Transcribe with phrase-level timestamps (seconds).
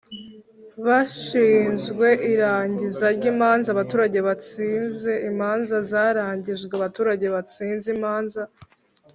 [0.85, 8.41] bashinzwe irangiza ry imanza abaturage batsinze imanza zarangijwe abaturage batsinze imanza